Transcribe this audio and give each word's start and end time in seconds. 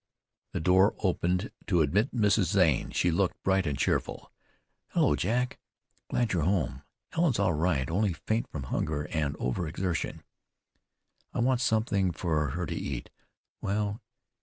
The 0.53 0.59
door 0.59 0.95
opened 1.03 1.51
to 1.67 1.81
admit 1.83 2.11
Mrs. 2.11 2.45
Zane. 2.45 2.89
She 2.89 3.11
looked 3.11 3.35
bright 3.43 3.67
and 3.67 3.77
cheerful, 3.77 4.31
"Hello, 4.87 5.15
Jack; 5.15 5.59
glad 6.09 6.33
you're 6.33 6.41
home. 6.41 6.81
Helen's 7.11 7.37
all 7.37 7.53
right, 7.53 7.87
only 7.87 8.13
faint 8.13 8.49
from 8.49 8.63
hunger 8.63 9.03
and 9.11 9.35
over 9.37 9.67
exertion. 9.67 10.23
I 11.35 11.39
want 11.41 11.61
something 11.61 12.11
for 12.13 12.49
her 12.49 12.65
to 12.65 12.75
eat 12.75 13.11
well! 13.61 14.01